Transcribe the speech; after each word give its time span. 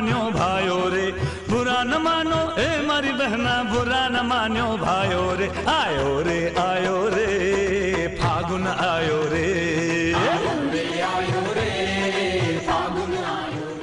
मान्यो 0.00 0.20
भायो 0.32 0.76
रे। 0.88 1.06
बुरा 1.50 1.82
न 1.84 1.96
मानो, 2.00 2.36
ए 2.58 2.86
मारी 2.86 3.10
बहना, 3.12 3.52
बुरा 3.64 4.08
न 4.08 4.24
मान्यो 4.26 4.64
भायो 4.76 5.24
रे। 5.36 5.48
आयो 5.68 6.20
रे 6.20 6.38
आयो 6.58 6.96
रे, 7.08 8.06
फागुन 8.20 8.66
आयो 8.66 9.20
रे। 9.28 9.44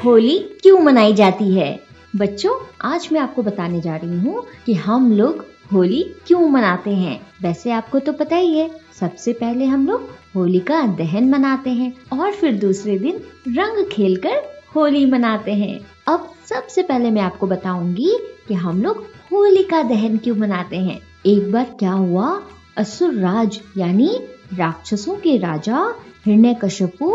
होली 0.05 0.37
क्यों 0.61 0.79
मनाई 0.79 1.13
जाती 1.13 1.53
है? 1.53 1.69
बच्चों, 2.15 2.55
आज 2.81 3.09
मैं 3.11 3.21
आपको 3.21 3.43
बताने 3.43 3.81
जा 3.81 3.95
रही 3.95 4.19
हूँ 4.19 4.43
कि 4.65 4.73
हम 4.73 5.11
लोग 5.11 5.45
होली 5.73 6.03
क्यों 6.27 6.47
मनाते 6.49 6.95
हैं। 6.95 7.19
वैसे 7.41 7.71
आपको 7.71 7.99
तो 7.99 8.13
पता 8.13 8.35
ही 8.35 8.57
है, 8.57 8.69
सबसे 8.99 9.33
पहले 9.33 9.65
हम 9.65 9.87
लोग 9.87 10.09
होली 10.35 10.59
का 10.59 10.81
दहन 10.97 11.29
मनाते 11.29 11.69
हैं 11.69 12.19
और 12.19 12.31
फिर 12.31 12.53
दूसरे 12.57 12.99
दिन 12.99 13.23
रंग 13.47 13.85
खेलकर 13.91 14.56
होली 14.77 15.05
मनाते 15.05 15.53
हैं। 15.53 15.79
अब 16.07 16.33
सबसे 16.49 16.81
पहले 16.83 17.11
मैं 17.11 17.21
आपको 17.21 17.47
बताऊँगी 17.47 18.17
कि 18.47 18.53
हम 18.53 18.81
लोग 18.83 19.05
होली 19.31 19.63
का 19.63 19.81
दहन 19.83 20.17
क्यों 20.17 20.35
मनाते 20.35 20.77
हैं। 20.77 20.99
एक 21.25 21.51
बार 21.51 21.75
क्या 21.79 21.91
हुआ? 21.91 22.39
असुर 22.77 23.13
राज 23.13 23.59
यानी 23.77 24.09
राक्षसों 24.53 25.15
के 25.15 25.37
राजा 25.37 25.79
हिरण्यकश्यपु 26.25 27.11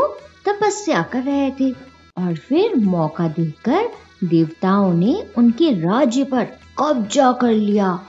तपस्या 0.47 1.03
कर 1.03 1.23
रहे 1.23 1.51
थे 1.51 1.70
और 2.17 2.34
फिर 2.37 2.75
मौका 2.77 3.29
देखकर 3.29 3.89
देवताओं 4.25 4.92
ने 4.95 5.15
उनके 5.39 5.70
राज्य 5.81 6.25
पर 6.25 6.45
कब्जा 6.79 7.33
कर 7.33 7.53
लिया 7.53 8.01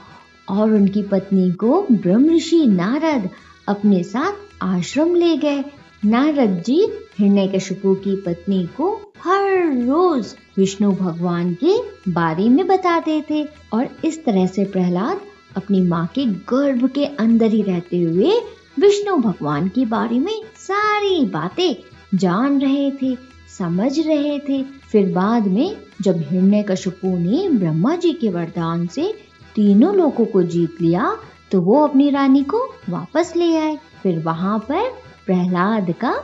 और 0.48 0.72
उनकी 0.72 1.02
पत्नी 1.02 1.50
को 1.52 1.86
ब्रह्म 1.92 2.34
ऋषि 2.34 2.66
नारद 2.66 3.28
अपने 3.68 4.02
साथ 4.02 4.32
आश्रम 4.62 5.14
ले 5.14 5.36
गए। 5.36 5.64
नारद 6.04 6.62
जी 6.66 6.76
हिरण्यकशिपु 7.18 7.94
की 7.94 8.14
पत्नी 8.16 8.62
को 8.76 8.88
हर 9.18 9.44
रोज 9.82 10.34
विष्णु 10.56 10.90
भगवान 10.92 11.52
के 11.62 11.76
बारे 12.12 12.48
में 12.48 12.66
बताते 12.66 13.20
थे 13.30 13.42
और 13.72 13.88
इस 14.04 14.24
तरह 14.24 14.46
से 14.46 14.64
प्रहलाद 14.64 15.20
अपनी 15.56 15.80
माँ 15.80 16.06
के 16.14 16.24
गर्भ 16.50 16.88
के 16.88 17.04
अंदर 17.04 17.46
ही 17.46 17.62
रहते 17.62 18.00
हुए 18.00 18.32
विष्णु 18.78 19.16
भगवान 19.18 19.68
के 19.68 19.84
बारे 19.84 20.18
में 20.18 20.42
सारी 20.56 21.24
बातें 21.26 21.74
जान 22.14 22.60
रहे 22.60 22.90
थे, 22.90 23.14
समझ 23.58 23.98
रहे 23.98 24.38
थे। 24.38 24.62
फिर 24.62 25.12
बाद 25.12 25.46
में 25.46 25.76
जब 26.02 26.18
हिरण्यकशिपु 26.30 27.16
ने 27.18 27.48
ब्रह्मा 27.48 27.94
जी 27.96 28.12
के 28.12 28.28
वरदान 28.28 28.86
से 28.86 29.12
तीनों 29.54 29.94
लोगों 29.96 30.26
को 30.26 30.42
जीत 30.42 30.82
लिया 30.82 31.16
तो 31.50 31.60
वो 31.60 31.82
अपनी 31.86 32.10
रानी 32.10 32.42
को 32.44 32.64
वापस 32.90 33.32
ले 33.36 33.56
आए। 33.56 33.78
फिर 34.02 34.18
वहाँ 34.18 34.58
पर 34.58 34.92
प्रहलाद 35.26 35.94
का 36.00 36.14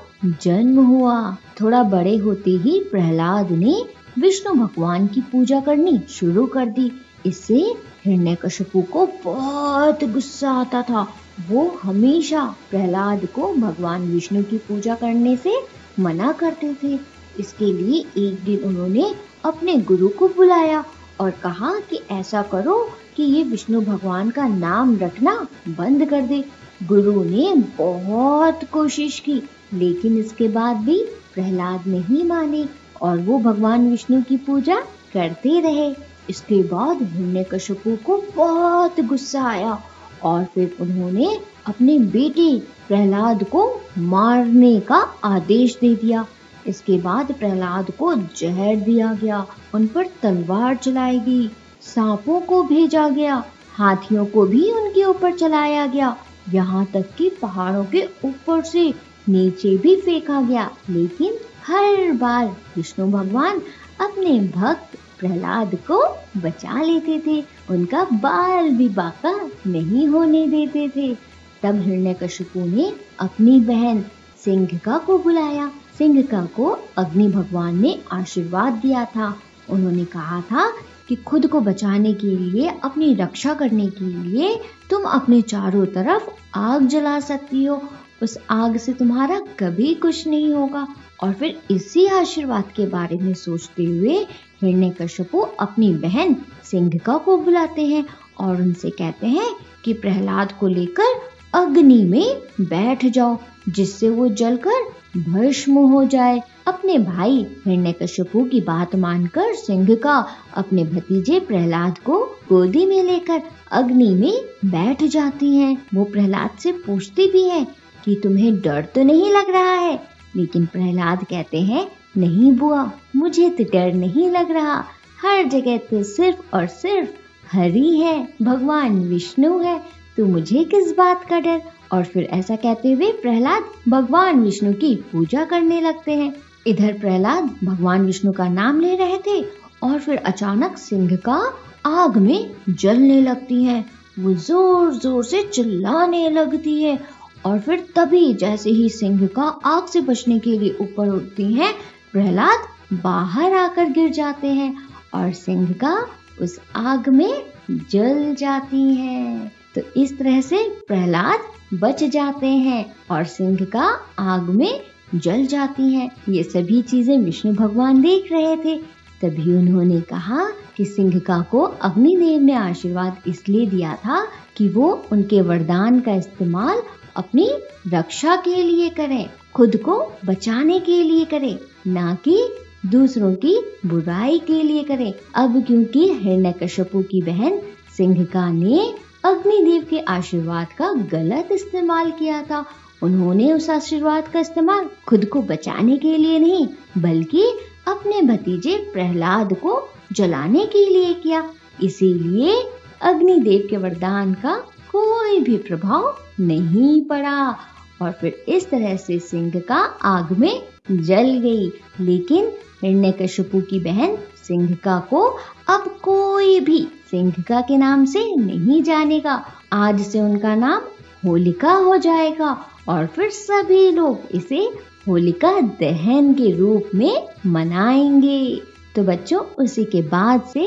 जन्म 0.43 0.85
हुआ। 0.87 1.37
थोड़ा 1.61 1.83
बड़े 1.83 2.17
होते 2.17 2.51
ही 2.51 2.81
प्रहलाद 2.91 3.51
ने 3.51 3.85
विष्णु 4.19 4.55
भगवान 4.55 5.07
की 5.07 5.21
पूजा 5.21 5.61
करनी 5.61 6.01
शुरू 6.11 6.47
कर 6.47 6.67
दी। 6.67 6.93
इससे 7.27 7.75
हिरण्यकशिपु 8.05 8.83
को 8.83 9.09
बहुत 9.25 10.05
गुस्सा 10.05 10.51
आता 10.51 10.83
था। 10.83 11.07
वो 11.49 11.79
हमेशा 11.83 12.55
प्रहलाद 12.71 13.27
को 13.27 13.55
भगवान 13.55 14.03
विष्णु 14.03 14.43
की 14.43 14.59
पूजा 14.59 14.95
करने 14.95 15.37
से 15.37 15.55
मना 16.01 16.33
करते 16.33 16.75
थे। 16.75 16.99
इसके 17.41 17.73
लिए 17.73 18.29
एक 18.29 18.45
दिन 18.45 18.59
उन्होंने 18.59 19.15
अपने 19.45 19.77
गुरु 19.77 20.09
को 20.09 20.29
बुलाया 20.29 20.85
और 21.21 21.31
कहा 21.31 21.81
कि 21.91 22.01
ऐसा 22.11 22.43
करो 22.43 22.91
कि 23.17 23.23
ये 23.23 23.43
विष्णु 23.43 23.81
भगवान 23.81 24.31
का 24.31 24.49
नाम 24.49 24.97
रखना 24.97 25.47
बंद 25.69 26.09
कर 26.09 26.21
दे। 26.21 26.45
गुरु 26.83 27.25
ने 27.25 27.55
बहुत 27.79 28.61
कोशिश 28.65 29.19
की, 29.21 29.43
लेकिन 29.75 30.19
इसके 30.19 30.49
बाद 30.49 30.77
भी 30.77 30.99
प्रहलाद 31.35 31.87
नहीं 31.87 32.25
माने 32.25 32.65
और 33.03 33.19
वो 33.19 33.39
भगवान 33.39 33.91
विष्णु 33.91 34.23
की 34.23 34.37
पूजा 34.37 34.77
करते 35.13 35.61
रहे। 35.61 35.91
इसके 36.31 36.63
बाद 36.63 37.03
हिरण्यकशिपु 37.03 37.97
को 37.97 38.17
बहुत 38.37 39.01
गुस्सा 39.01 39.43
आया 39.43 39.79
और 40.23 40.45
फिर 40.45 40.77
उन्होंने 40.81 41.39
अपने 41.67 41.99
बेटे 41.99 42.59
प्रहलाद 42.89 43.45
को 43.45 43.81
मारने 43.99 44.81
का 44.81 44.97
आदेश 45.25 45.77
दे 45.81 45.95
दिया। 45.95 46.27
इसके 46.67 46.99
बाद 46.99 47.33
प्रहलाद 47.33 47.91
को 47.91 48.15
जहर 48.15 48.77
दिया 48.77 49.13
गया, 49.15 49.47
उन 49.75 49.87
पर 49.87 50.07
तलवार 50.23 50.77
चलाई 50.77 51.21
गई, 51.21 51.49
सांपों 51.81 52.41
को 52.41 52.63
भेजा 52.63 53.09
गया, 53.09 53.45
हाथियों 53.73 54.27
को 54.27 54.47
भी 54.47 54.71
उनके 54.71 55.05
ऊपर 55.05 55.33
चलाया 55.33 55.87
गया 55.87 56.17
यहाँ 56.49 56.87
तक 56.87 57.05
कि 57.19 57.31
पहाड़ों 57.31 57.85
के 57.85 58.09
ऊपर 58.25 58.63
से 58.63 58.95
नीचे 59.29 59.77
भी 59.77 59.97
फेंका 59.97 60.43
गया। 60.43 60.71
लेकिन 60.91 61.35
हर 61.67 62.13
बार 62.13 62.47
विष्णु 62.47 63.07
भगवान 63.07 63.59
अपने 64.01 64.41
भक्त 64.41 64.99
प्रहलाद 65.19 65.75
को 65.75 66.19
बचा 66.41 66.83
लेते 66.83 67.23
थे। 67.27 67.45
उनका 67.71 68.05
बाल 68.05 68.71
भी 68.71 68.89
बाका 68.89 69.51
नहीं 69.67 70.09
होने 70.09 70.47
देते 70.47 70.89
थे। 70.89 71.15
तब 71.63 71.81
हिरण्यकशिपु 71.81 72.61
ने 72.61 72.93
अपनी 73.21 73.61
बहन 73.61 74.05
सिंघका 74.45 74.99
को 74.99 75.19
बुलाया। 75.19 75.71
सिंघका 75.99 76.45
को 76.45 76.79
अग्नि 76.99 77.29
भगवान 77.29 77.81
ने 77.81 78.01
आशीर्वाद 78.13 78.73
दिया 78.73 79.05
था। 79.05 79.37
उन्होंने 79.71 80.05
कहा 80.05 80.41
था 80.41 80.73
कि 81.11 81.17
खुद 81.17 81.47
को 81.47 81.61
बचाने 81.61 82.15
के 82.15 82.27
लिए, 82.27 82.73
अपनी 82.85 83.15
रक्षा 83.15 83.55
करने 83.55 83.87
के 83.87 84.05
लिए 84.05 84.61
तुम 84.91 85.03
अपने 85.03 85.43
चारों 85.43 85.87
तरफ़ 85.87 86.23
आग 86.55 86.87
जला 86.87 87.21
सकती 87.21 87.65
हो। 87.65 87.83
उस 88.23 88.39
आग 88.51 88.77
से 88.77 88.93
तुम्हारा 88.93 89.39
कभी 89.39 89.95
कुछ 89.95 90.27
नहीं 90.27 90.53
होगा। 90.53 90.89
और 91.23 91.33
फिर 91.33 91.61
इसी 91.71 92.07
आशीर्वाद 92.07 92.65
के 92.77 92.87
बारे 92.87 93.17
में 93.17 93.35
सोचते 93.35 93.85
हुए 93.85 94.19
हिरण्यकश्यपु 94.63 95.39
अपनी 95.39 95.95
बहन 95.95 96.37
सिंघका 96.65 97.17
को 97.17 97.37
बुलाते 97.37 97.87
हैं 97.87 98.05
और 98.39 98.63
उनसे 98.63 98.91
कहते 98.91 99.27
हैं 99.27 99.57
कि 99.85 99.93
प्रहलाद 99.93 100.53
को 100.53 100.67
लेकर 100.67 101.21
अग्नि 101.55 102.05
में 102.05 102.43
बैठ 102.61 103.07
जाओ, 103.07 103.39
जिससे 103.69 104.11
वो 104.11 104.29
जलकर 104.29 104.93
भस्म 105.21 105.73
हो 105.73 106.05
जाए। 106.05 106.43
अपने 106.71 106.99
भाई 106.99 107.47
हिरण्यकश्यपु 107.67 108.45
की 108.45 108.61
बात 108.61 108.97
मानकर 108.97 109.55
सिंह 109.55 109.95
का 109.95 110.27
अपने 110.55 110.85
भतीजे 110.85 111.41
प्रहलाद 111.41 111.99
को 111.99 112.19
गोदी 112.49 112.87
में 112.87 113.03
लेकर 113.03 113.43
अग्नि 113.73 114.15
में 114.15 114.45
बैठ 114.65 115.05
जाती 115.05 115.57
हैं। 115.57 115.87
वो 115.95 116.05
प्रहलाद 116.05 116.51
से 116.59 116.73
पूछती 116.73 117.31
भी 117.31 117.45
है 117.45 117.67
कि 118.05 118.21
तुम्हें 118.23 118.61
डर 118.61 118.85
तो 118.95 119.03
नहीं 119.03 119.33
लग 119.33 119.51
रहा 119.51 119.75
है? 119.75 120.01
लेकिन 120.37 120.67
प्रहलाद 120.67 121.25
कहते 121.25 121.61
हैं, 121.61 121.89
नहीं 122.17 122.53
बुआ, 122.53 122.91
मुझे 123.17 123.51
तो 123.51 123.65
डर 123.65 123.93
नहीं 123.93 124.31
लग 124.31 124.51
रहा। 124.51 124.85
हर 125.23 125.45
जगह 125.45 125.77
तो 125.77 126.03
सिर्फ़ 126.03 126.57
और 126.57 126.67
सिर्फ़ 126.67 127.11
हरि 127.57 127.97
है। 127.97 128.29
भगवान 128.43 129.01
विष्णु 129.01 129.59
है 129.59 129.81
तो 130.17 130.27
मुझे 130.27 130.65
किस 130.65 130.97
बात 130.97 131.25
का 131.25 131.41
डर? 131.41 131.63
और 131.93 132.05
फिर 132.05 132.23
ऐसा 132.23 132.57
कहते 132.57 132.93
हुए 132.93 133.13
प्रहलाद 133.13 133.65
भगवान 133.89 134.41
विष्णु 134.41 134.73
की 134.73 134.95
पूजा 134.97 135.45
करने 135.45 135.81
लगते 135.81 136.13
हैं। 136.13 136.33
इधर 136.67 136.93
प्रहलाद 136.93 137.51
भगवान 137.65 138.05
विष्णु 138.07 138.33
का 138.33 138.49
नाम 138.49 138.81
ले 138.81 138.95
रहे 138.97 139.19
थे 139.19 139.41
और 139.83 139.99
फिर 139.99 140.17
अचानक 140.19 140.77
सिंह 140.79 141.17
का 141.17 141.41
आग 141.87 142.17
में 142.17 142.51
जलने 142.71 143.21
लगती 143.23 143.63
है। 143.65 143.85
वो 144.19 144.33
ज़ोर 144.35 144.93
ज़ोर 144.95 145.25
से 145.25 145.43
चिल्लाने 145.45 146.29
लगती 146.31 146.83
है 146.83 146.99
और 147.47 147.59
फिर 147.59 147.87
तभी 147.97 148.33
जैसे 148.35 148.71
ही 148.71 148.89
सिंह 148.89 149.27
का 149.27 149.43
आग 149.67 149.87
से 149.87 150.01
बचने 150.01 150.39
के 150.39 150.59
लिए 150.59 150.77
ऊपर 150.81 151.09
उठती 151.09 151.53
हैं, 151.53 151.73
प्रहलाद 152.13 152.67
बाहर 153.03 153.55
आकर 153.55 153.89
गिर 153.91 154.11
जाते 154.11 154.49
हैं 154.49 154.75
और 155.15 155.33
सिंह 155.35 155.73
का 155.75 155.97
उस 156.43 156.59
आग 156.77 157.09
में 157.09 157.43
जल 157.71 158.35
जाती 158.35 158.95
है। 158.95 159.53
तो 159.75 159.81
इस 159.97 160.19
तरह 160.19 160.41
से 160.41 160.63
प्रहलाद 160.89 161.41
बच 161.75 162.03
जाते 162.05 162.47
हैं 162.47 162.85
और 163.11 163.25
सिंह 163.27 163.65
का 163.65 163.89
आग 164.19 164.49
में 164.51 164.81
जल 165.15 165.47
जाती 165.47 165.95
हैं। 165.95 166.11
ये 166.29 166.43
सभी 166.43 166.83
चीज़ें 166.83 167.19
विष्णु 167.19 167.53
भगवान 167.53 168.01
देख 168.03 168.33
रहे 168.33 168.57
थे। 168.57 168.77
तभी 169.23 169.55
उन्होंने 169.55 170.01
कहा 170.01 170.49
कि 170.77 170.85
सिंह 170.85 171.19
का 171.19 171.37
अग्निदेव 171.83 172.41
ने 172.41 172.53
आशीर्वाद 172.53 173.17
इसलिए 173.27 173.67
दिया 173.67 173.95
था 173.95 174.27
कि 174.57 174.69
वो 174.69 175.05
उनके 175.13 175.41
वरदान 175.41 176.01
का 176.01 176.15
इस्तेमाल 176.15 176.83
अपनी 177.17 177.51
रक्षा 177.89 178.37
के 178.37 178.63
लिए 178.63 178.89
करें, 178.89 179.31
खुद 179.55 179.77
को 179.77 180.13
बचाने 180.25 180.81
के 180.81 181.03
लिए 181.03 181.25
करें, 181.25 181.59
ना 181.87 182.15
कि 182.15 182.49
दूसरों 182.87 183.35
की 183.35 183.73
बुराई 183.87 184.39
के 184.39 184.63
लिए 184.63 184.83
करें। 184.83 185.13
अब 185.35 185.65
क्योंकि 185.67 186.13
हिरण्यकश्यपु 186.13 187.03
की 187.03 187.23
बहन 187.23 187.61
सिंहिका 187.97 188.51
ने 188.51 188.95
अग्निदेव 189.25 189.87
के 189.91 189.99
आशीर्वाद 189.99 190.67
का 190.79 190.93
गलत 190.93 191.49
इस्तेमाल 191.53 192.11
किया 192.11 192.43
था 192.43 192.65
उन्होंने 193.03 193.53
उस 193.53 193.71
आशीर्वाद 193.71 194.29
का 194.29 194.41
इस्तेमाल 194.41 194.91
खुद 195.07 195.25
को 195.25 195.43
बचाने 195.43 195.97
के 195.97 196.17
लिए 196.17 196.39
नहीं, 196.39 196.69
बल्कि 196.99 197.43
अपने 197.89 198.23
भतीजे 198.23 198.91
प्रहलाद 198.93 199.53
को 199.53 199.89
जलाने 200.13 200.67
के 200.67 200.87
लिए 200.87 201.15
किया। 201.15 201.51
इसीलिए 201.83 202.63
अग्निदेव 203.03 203.67
के 203.71 203.77
वरदान 203.77 204.35
का 204.35 204.57
कोई 204.93 205.41
भी 205.41 205.57
प्रभाव 205.57 206.19
नहीं 206.41 207.03
पड़ा। 207.03 207.57
और 208.03 208.13
फिर 208.13 208.45
इस 208.49 208.71
तरह 208.71 208.97
से 208.97 209.19
सिंह 209.19 209.53
का 209.69 209.79
आग 210.03 210.39
में 210.39 210.63
जल 210.91 211.39
गई। 211.39 211.73
लेकिन 212.01 212.53
हिरण्यकशिपु 212.85 213.61
की 213.61 213.81
बहन 213.81 214.17
सिंघका 214.49 215.01
को 215.11 215.37
अब 215.69 215.97
कोई 216.03 216.61
भी 216.61 216.89
सिंघका 217.11 217.61
के 217.61 217.77
नाम 217.77 218.05
से 218.05 218.37
नहीं 218.37 218.83
जानेगा। 218.83 219.45
आज 219.73 220.01
से 220.01 220.21
उनका 220.21 220.55
नाम 220.55 220.83
होलिका 221.27 221.73
हो 221.73 221.97
जाएगा। 221.97 222.67
और 222.89 223.07
फिर 223.07 223.31
सभी 223.31 223.91
लोग 223.91 224.19
इसे 224.31 224.71
होलिका 225.09 225.61
दहन 225.61 226.35
के 226.35 226.57
रूप 226.57 226.95
में 226.95 227.29
मनाएँगे। 227.47 228.63
तो 228.97 229.03
बच्चों, 229.03 229.41
उसी 229.41 229.85
के 229.85 230.03
बाद 230.03 230.43
से 230.53 230.61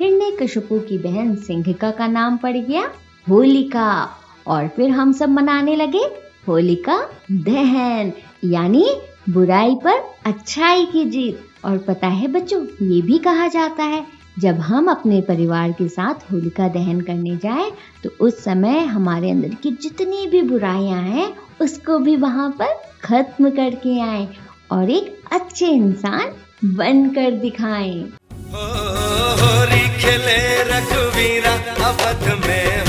हिरण्य 0.00 0.36
कशपू 0.42 0.78
की 0.78 0.98
बहन 0.98 1.34
सिंघका 1.36 1.90
का 1.90 2.06
नाम 2.06 2.36
पड़ 2.36 2.56
गया 2.56 2.90
होलिका। 3.30 4.08
और 4.46 4.68
फिर 4.68 4.90
हम 4.90 5.12
सब 5.12 5.28
मनाने 5.28 5.76
लगे 5.76 6.02
होलिका 6.48 7.08
दहन। 7.32 8.12
यानी 8.44 8.90
बुराई 9.30 9.74
पर 9.74 9.94
अच्छाई 10.26 10.84
की 10.84 11.04
जीत 11.04 11.40
और 11.64 11.78
पता 11.78 12.06
है 12.06 12.28
बच्चों, 12.28 12.64
ये 12.64 13.02
भी 13.02 13.18
कहा 13.18 13.48
जाता 13.48 13.82
है 13.84 14.17
जब 14.38 14.60
हम 14.60 14.90
अपने 14.90 15.20
परिवार 15.20 15.72
के 15.72 15.88
साथ 15.88 16.32
होलिका 16.32 16.68
दहन 16.68 17.00
करने 17.00 17.36
जाएँ 17.36 17.70
तो 18.04 18.10
उस 18.20 18.44
समय 18.44 18.78
हमारे 18.78 19.30
अंदर 19.30 19.54
की 19.54 19.70
जितनी 19.70 20.26
भी 20.26 20.42
बुराइयाँ 20.42 21.02
हैं 21.02 21.36
उसको 21.60 21.98
भी 21.98 22.16
वहाँ 22.16 22.50
पर 22.50 22.74
खत्म 23.04 23.50
करके 23.50 24.00
आए 24.00 24.28
और 24.72 24.90
एक 24.90 25.22
अच्छे 25.32 25.66
इंसान 25.66 26.32
बनकर 26.64 27.30
दिखाएँ। 27.30 28.00
हो, 28.00 29.66
खेले 30.00 30.62
रघुवीरा 30.62 31.56
में 32.46 32.87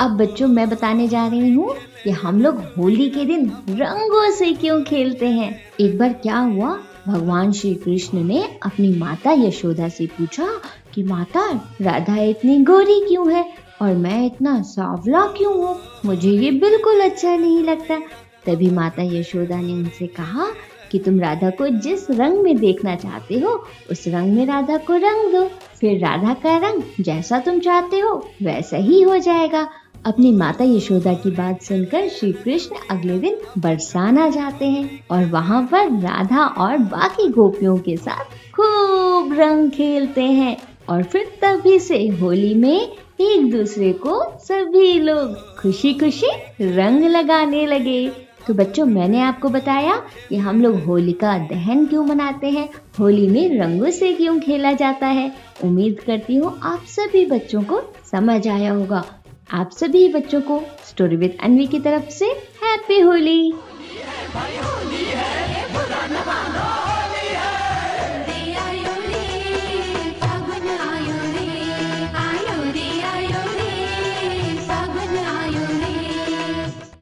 अब 0.00 0.10
बच्चों, 0.10 0.48
मैं 0.48 0.70
बताने 0.70 1.08
जा 1.08 1.26
रही 1.26 1.52
हूँ 1.54 1.74
कि 2.04 2.10
हम 2.10 2.42
लोग 2.42 2.56
होली 2.56 3.08
के 3.08 3.24
दिन 3.24 3.52
रंगों 3.68 4.30
से 4.30 4.52
क्यों 4.52 4.82
खेलते 4.82 5.28
हैं। 5.28 5.60
एक 5.80 5.98
बार 5.98 6.12
क्या 6.12 6.38
हुआ? 6.38 6.78
भगवान 7.08 7.52
श्री 7.52 7.74
कृष्ण 7.74 8.24
ने 8.24 8.42
अपनी 8.62 8.98
माता 8.98 9.32
यशोदा 9.32 9.88
से 9.88 10.06
पूछा 10.06 10.48
कि, 10.94 11.02
माता, 11.02 11.70
राधा 11.80 12.16
इतनी 12.16 12.58
गोरी 12.58 13.00
क्यों 13.08 13.32
है? 13.32 13.54
और 13.82 13.94
मैं 13.94 14.26
इतना 14.26 14.62
सावला 14.62 15.20
क्यों 15.20 15.54
हूँ? 15.54 15.76
मुझे 16.04 16.30
ये 16.30 16.50
बिल्कुल 16.50 17.00
अच्छा 17.00 17.36
नहीं 17.36 17.64
लगता। 17.64 17.98
तभी 18.46 18.70
माता 18.70 19.02
यशोदा 19.02 19.60
ने 19.60 19.72
उनसे 19.72 20.06
कहा 20.06 20.46
कि, 20.92 20.98
तुम 20.98 21.20
राधा 21.20 21.50
को 21.50 21.68
जिस 21.68 22.10
रंग 22.10 22.38
में 22.38 22.56
देखना 22.56 22.96
चाहते 22.96 23.38
हो, 23.38 23.64
उस 23.90 24.04
रंग 24.08 24.32
में 24.32 24.46
राधा 24.46 24.76
को 24.76 24.92
रंग 24.92 25.32
दो। 25.32 25.50
फिर 25.80 26.00
राधा 26.00 26.34
का 26.34 26.56
रंग 26.56 26.82
जैसा 27.00 27.38
तुम 27.38 27.58
चाहते 27.58 27.98
हो, 27.98 28.28
वैसा 28.42 28.76
ही 28.76 29.02
हो 29.02 29.18
जाएगा। 29.18 29.68
अपनी 30.06 30.32
माता 30.32 30.64
यशोदा 30.64 31.14
की 31.14 31.30
बात 31.30 31.62
सुनकर 31.62 32.08
श्री 32.08 32.32
कृष्ण 32.32 32.76
अगले 32.90 33.18
दिन 33.18 33.36
बरसाना 33.58 34.28
जाते 34.28 34.64
हैं 34.64 35.04
और 35.10 35.24
वहाँ 35.24 35.68
पर 35.72 35.90
राधा 35.90 36.44
और 36.44 36.78
बाकी 36.78 37.28
गोपियों 37.28 37.76
के 37.76 37.96
साथ 37.96 38.24
खूब 38.24 39.32
रंग 39.32 39.70
खेलते 39.70 40.22
हैं 40.22 40.56
और 40.88 41.02
फिर 41.02 41.38
तभी 41.42 41.78
से 41.78 42.08
होली 42.08 42.54
में 42.54 42.92
एक 43.20 43.50
दूसरे 43.50 43.92
को 43.92 44.38
सभी 44.38 45.00
लोग 45.00 45.56
खुशी 45.56 45.94
खुशी 45.94 46.30
रंग 46.60 47.04
लगाने 47.04 47.66
लगे। 47.66 48.12
तो 48.48 48.54
बच्चों, 48.54 48.86
मैंने 48.86 49.20
आपको 49.20 49.48
बताया 49.48 50.02
कि 50.28 50.36
हम 50.36 50.62
लोग 50.62 50.84
होली 50.84 51.12
का 51.12 51.38
दहन 51.38 51.86
क्यों 51.86 52.04
मनाते 52.04 52.50
हैं? 52.50 52.68
होली 53.00 53.28
में 53.28 53.60
रंगों 53.60 53.90
से 53.90 54.12
क्यों 54.12 54.40
खेला 54.40 54.72
जाता 54.72 55.06
है? 55.06 55.32
उम्मीद 55.64 56.00
करती 56.00 56.34
हूँ 56.36 56.60
आप 56.62 56.82
सभी 56.86 57.26
बच्चों 57.26 57.62
को 57.62 57.80
समझ 58.12 58.48
आया 58.48 58.72
होगा। 58.72 59.04
आप 59.52 59.70
सभी 59.70 60.08
बच्चों 60.12 60.40
को 60.40 60.60
स्टोरी 60.88 61.16
विद 61.16 61.36
अनवी 61.42 61.66
की 61.66 61.78
तरफ़ 61.80 62.08
से 62.08 62.26
हैप्पी 62.62 63.00
होली 63.00 63.52